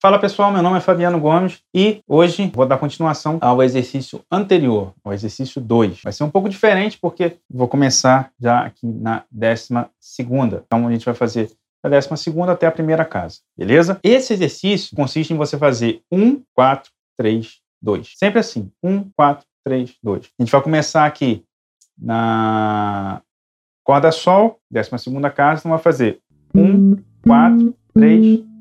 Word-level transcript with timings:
Fala 0.00 0.16
pessoal, 0.16 0.52
meu 0.52 0.62
nome 0.62 0.78
é 0.78 0.80
Fabiano 0.80 1.18
Gomes 1.18 1.60
e 1.74 2.04
hoje 2.06 2.52
vou 2.54 2.64
dar 2.64 2.78
continuação 2.78 3.38
ao 3.40 3.60
exercício 3.60 4.24
anterior, 4.30 4.94
ao 5.02 5.12
exercício 5.12 5.60
2. 5.60 6.02
Vai 6.04 6.12
ser 6.12 6.22
um 6.22 6.30
pouco 6.30 6.48
diferente 6.48 6.96
porque 7.02 7.36
vou 7.50 7.66
começar 7.66 8.30
já 8.38 8.60
aqui 8.60 8.86
na 8.86 9.24
décima 9.28 9.90
segunda. 9.98 10.62
Então 10.64 10.86
a 10.86 10.92
gente 10.92 11.04
vai 11.04 11.14
fazer 11.14 11.50
da 11.82 11.90
décima 11.90 12.16
segunda 12.16 12.52
até 12.52 12.68
a 12.68 12.70
primeira 12.70 13.04
casa, 13.04 13.40
beleza? 13.56 13.98
Esse 14.04 14.32
exercício 14.34 14.94
consiste 14.94 15.32
em 15.32 15.36
você 15.36 15.58
fazer 15.58 16.00
1, 16.12 16.44
4, 16.54 16.92
3, 17.18 17.56
2. 17.82 18.12
Sempre 18.16 18.38
assim, 18.38 18.70
1, 18.80 19.10
4, 19.16 19.44
3, 19.64 19.96
2. 20.00 20.26
A 20.38 20.42
gente 20.44 20.52
vai 20.52 20.62
começar 20.62 21.06
aqui 21.06 21.44
na 22.00 23.20
corda 23.82 24.12
sol, 24.12 24.60
décima 24.70 24.96
segunda 24.96 25.28
casa, 25.28 25.62
então 25.62 25.72
vai 25.72 25.80
fazer 25.80 26.20
1, 26.54 26.98
4, 27.26 27.74
3, 27.94 28.38
2. 28.38 28.57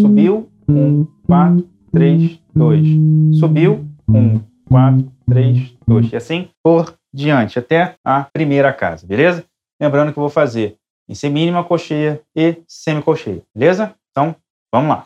Subiu, 0.00 0.48
1, 0.68 1.06
4, 1.26 1.68
3, 1.92 2.40
2. 2.54 3.38
Subiu, 3.38 3.86
1, 4.08 4.40
4, 4.68 5.12
3, 5.28 5.76
2. 5.86 6.12
E 6.12 6.16
assim 6.16 6.48
por 6.62 6.94
diante, 7.12 7.58
até 7.58 7.96
a 8.04 8.24
primeira 8.24 8.72
casa, 8.72 9.06
beleza? 9.06 9.44
Lembrando 9.80 10.12
que 10.12 10.18
eu 10.18 10.22
vou 10.22 10.30
fazer 10.30 10.76
em 11.08 11.14
semínima, 11.14 11.64
cocheia 11.64 12.20
e 12.36 12.62
semicocheia, 12.68 13.42
beleza? 13.54 13.94
Então, 14.10 14.36
vamos 14.72 14.88
lá. 14.90 15.04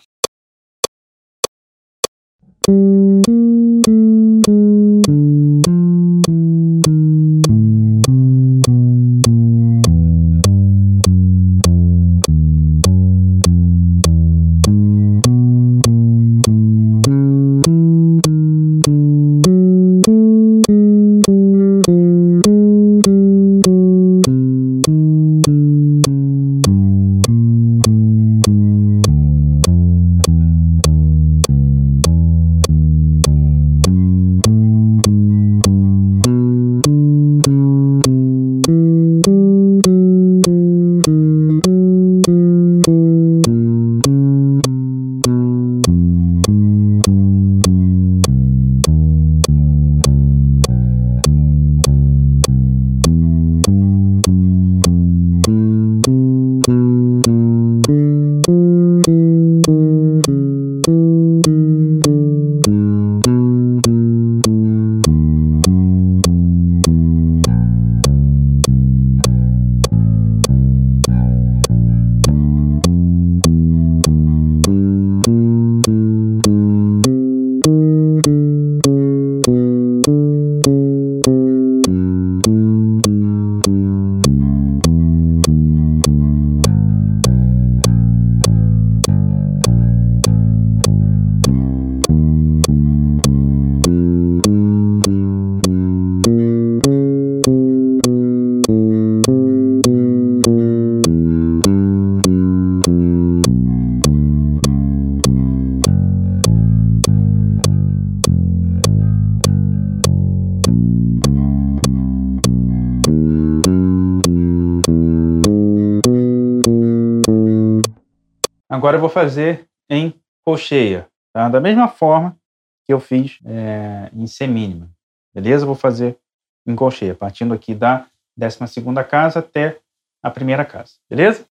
Agora 118.74 118.96
eu 118.96 119.00
vou 119.00 119.08
fazer 119.08 119.68
em 119.88 120.20
colcheia, 120.44 121.06
tá? 121.32 121.48
da 121.48 121.60
mesma 121.60 121.86
forma 121.86 122.36
que 122.84 122.92
eu 122.92 122.98
fiz 122.98 123.38
é, 123.44 124.10
em 124.12 124.26
semínima, 124.26 124.90
beleza? 125.32 125.62
Eu 125.62 125.68
vou 125.68 125.76
fazer 125.76 126.18
em 126.66 126.74
colcheia, 126.74 127.14
partindo 127.14 127.54
aqui 127.54 127.72
da 127.72 128.08
12 128.36 128.66
segunda 128.66 129.04
casa 129.04 129.38
até 129.38 129.78
a 130.20 130.28
primeira 130.28 130.64
casa, 130.64 130.94
beleza? 131.08 131.46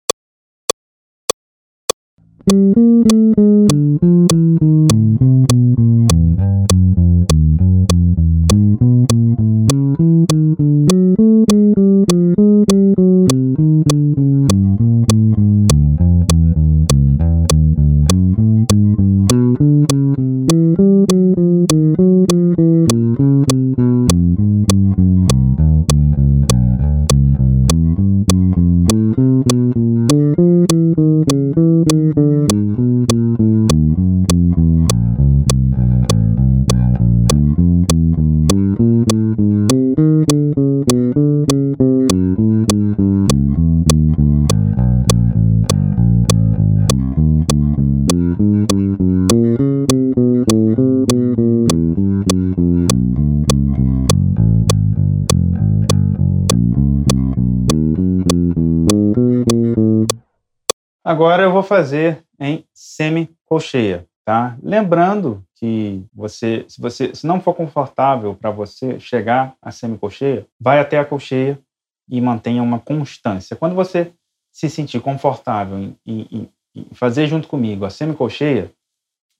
Agora 61.10 61.43
eu 61.43 61.50
vou 61.50 61.65
fazer 61.65 62.25
em 62.38 62.65
semi-colcheia, 62.72 64.06
tá? 64.25 64.56
Lembrando 64.62 65.44
que 65.56 66.06
você, 66.15 66.65
se 66.69 66.81
você, 66.81 67.12
se 67.12 67.26
não 67.26 67.41
for 67.41 67.53
confortável 67.53 68.32
para 68.32 68.53
você 68.53 69.00
chegar 69.00 69.56
à 69.60 69.72
semi-colcheia, 69.72 70.47
vai 70.60 70.78
até 70.78 71.00
a 71.00 71.04
colcheia 71.04 71.60
e 72.09 72.21
mantenha 72.21 72.62
uma 72.62 72.78
constância. 72.78 73.56
Quando 73.56 73.75
você 73.75 74.12
se 74.53 74.71
sentir 74.71 75.00
confortável 75.00 75.78
em, 75.78 75.97
em, 76.06 76.48
em 76.76 76.84
fazer 76.94 77.27
junto 77.27 77.48
comigo 77.48 77.84
a 77.84 77.91
semi-colcheia, 77.91 78.72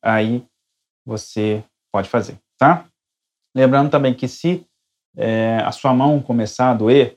aí 0.03 0.45
você 1.07 1.63
pode 1.93 2.09
fazer, 2.09 2.37
tá? 2.59 2.85
Lembrando 3.55 3.93
também 3.93 4.13
que 4.13 4.27
se 4.27 4.67
é, 5.17 5.59
a 5.59 5.71
sua 5.71 5.95
mão 5.95 6.21
começar 6.21 6.73
a 6.73 6.75
doer, 6.75 7.17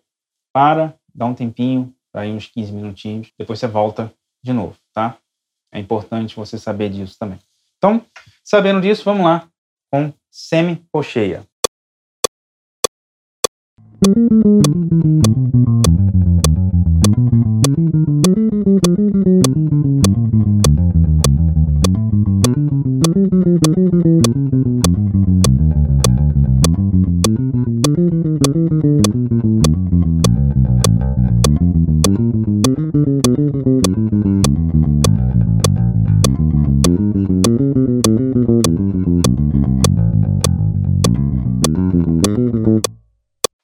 para, 0.54 0.94
dá 1.12 1.26
um 1.26 1.34
tempinho, 1.34 1.92
aí 2.14 2.32
uns 2.32 2.46
15 2.46 2.72
minutinhos, 2.72 3.34
depois 3.36 3.58
você 3.58 3.66
volta 3.66 4.14
de 4.44 4.54
novo, 4.54 4.76
tá? 4.94 5.18
É 5.72 5.80
importante 5.80 6.36
você 6.36 6.58
saber 6.58 6.90
disso 6.90 7.18
também. 7.18 7.40
Então, 7.78 8.06
sabendo 8.44 8.82
disso, 8.82 9.04
vamos 9.04 9.26
lá 9.26 9.48
com 9.92 10.14
semi-cocheia. 10.30 11.48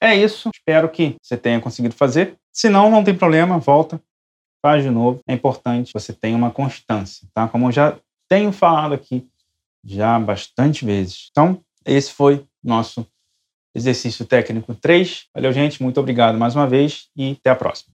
É 0.09 0.15
isso. 0.15 0.49
Espero 0.53 0.89
que 0.89 1.15
você 1.21 1.37
tenha 1.37 1.59
conseguido 1.59 1.95
fazer. 1.95 2.35
Se 2.51 2.69
não, 2.69 2.89
não 2.89 3.03
tem 3.03 3.15
problema, 3.15 3.57
volta, 3.57 4.01
faz 4.61 4.83
de 4.83 4.89
novo. 4.89 5.21
É 5.27 5.33
importante 5.33 5.87
que 5.87 5.99
você 5.99 6.13
tenha 6.13 6.35
uma 6.35 6.51
constância, 6.51 7.27
tá? 7.33 7.47
Como 7.47 7.67
eu 7.67 7.71
já 7.71 7.97
tenho 8.27 8.51
falado 8.51 8.93
aqui 8.93 9.25
já 9.83 10.19
bastante 10.19 10.85
vezes. 10.85 11.29
Então, 11.31 11.61
esse 11.85 12.11
foi 12.11 12.45
nosso 12.63 13.05
exercício 13.73 14.25
técnico 14.25 14.75
3. 14.75 15.27
Valeu, 15.33 15.53
gente. 15.53 15.81
Muito 15.81 15.99
obrigado 15.99 16.37
mais 16.37 16.55
uma 16.55 16.67
vez 16.67 17.07
e 17.15 17.37
até 17.39 17.49
a 17.49 17.55
próxima. 17.55 17.87